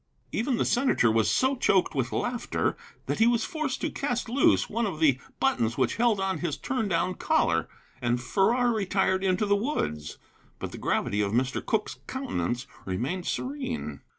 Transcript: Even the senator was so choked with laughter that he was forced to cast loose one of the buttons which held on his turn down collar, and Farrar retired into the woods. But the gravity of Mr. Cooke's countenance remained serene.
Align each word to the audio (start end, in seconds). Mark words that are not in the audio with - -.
Even 0.31 0.57
the 0.57 0.65
senator 0.65 1.11
was 1.11 1.29
so 1.29 1.55
choked 1.55 1.93
with 1.93 2.11
laughter 2.11 2.75
that 3.05 3.19
he 3.19 3.27
was 3.27 3.43
forced 3.43 3.81
to 3.81 3.91
cast 3.91 4.27
loose 4.29 4.67
one 4.67 4.87
of 4.87 4.99
the 4.99 5.19
buttons 5.39 5.77
which 5.77 5.97
held 5.97 6.19
on 6.19 6.39
his 6.39 6.57
turn 6.57 6.87
down 6.87 7.13
collar, 7.13 7.69
and 8.01 8.19
Farrar 8.19 8.73
retired 8.73 9.23
into 9.23 9.45
the 9.45 9.55
woods. 9.55 10.17
But 10.57 10.71
the 10.71 10.79
gravity 10.79 11.21
of 11.21 11.33
Mr. 11.33 11.63
Cooke's 11.63 11.99
countenance 12.07 12.65
remained 12.83 13.27
serene. 13.27 14.01